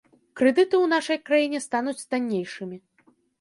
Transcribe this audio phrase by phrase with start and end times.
[0.39, 2.81] Крэдыты ў нашай краіне стануць таннейшымі.